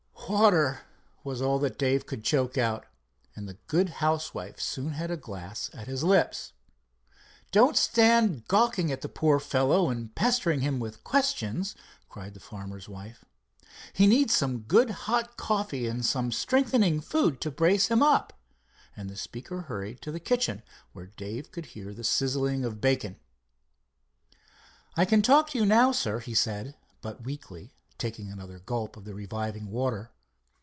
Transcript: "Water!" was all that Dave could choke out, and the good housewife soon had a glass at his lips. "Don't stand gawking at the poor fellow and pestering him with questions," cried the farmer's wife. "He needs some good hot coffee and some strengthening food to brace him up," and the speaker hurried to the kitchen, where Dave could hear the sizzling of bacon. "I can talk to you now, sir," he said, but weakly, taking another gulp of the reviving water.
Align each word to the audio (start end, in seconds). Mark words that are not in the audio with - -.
"Water!" 0.29 0.83
was 1.25 1.41
all 1.41 1.59
that 1.59 1.77
Dave 1.77 2.05
could 2.05 2.23
choke 2.23 2.57
out, 2.57 2.85
and 3.35 3.49
the 3.49 3.57
good 3.67 3.89
housewife 3.89 4.61
soon 4.61 4.91
had 4.93 5.11
a 5.11 5.17
glass 5.17 5.69
at 5.73 5.87
his 5.89 6.05
lips. 6.05 6.53
"Don't 7.51 7.75
stand 7.75 8.47
gawking 8.47 8.93
at 8.93 9.01
the 9.01 9.09
poor 9.09 9.41
fellow 9.41 9.89
and 9.89 10.15
pestering 10.15 10.61
him 10.61 10.79
with 10.79 11.03
questions," 11.03 11.75
cried 12.07 12.33
the 12.33 12.39
farmer's 12.39 12.87
wife. 12.87 13.25
"He 13.91 14.07
needs 14.07 14.33
some 14.33 14.59
good 14.59 14.89
hot 14.91 15.35
coffee 15.35 15.85
and 15.85 16.05
some 16.05 16.31
strengthening 16.31 17.01
food 17.01 17.41
to 17.41 17.51
brace 17.51 17.87
him 17.89 18.01
up," 18.01 18.31
and 18.95 19.09
the 19.09 19.17
speaker 19.17 19.63
hurried 19.63 19.99
to 20.03 20.13
the 20.13 20.21
kitchen, 20.21 20.63
where 20.93 21.07
Dave 21.07 21.51
could 21.51 21.65
hear 21.67 21.93
the 21.93 22.05
sizzling 22.05 22.63
of 22.63 22.79
bacon. 22.79 23.19
"I 24.95 25.03
can 25.03 25.21
talk 25.21 25.49
to 25.49 25.57
you 25.59 25.65
now, 25.65 25.91
sir," 25.91 26.21
he 26.21 26.35
said, 26.35 26.77
but 27.01 27.25
weakly, 27.25 27.73
taking 27.97 28.31
another 28.31 28.59
gulp 28.59 28.95
of 28.95 29.03
the 29.03 29.13
reviving 29.13 29.69
water. 29.69 30.09